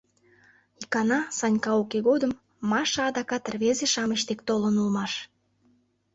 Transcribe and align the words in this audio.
Икана, 0.81 1.19
Санька 1.37 1.71
уке 1.81 1.99
годым, 2.07 2.31
Маша 2.69 3.01
адакат 3.09 3.43
рвезе-шамыч 3.53 4.21
дек 4.29 4.39
толын 4.47 4.75
улмаш. 4.81 5.13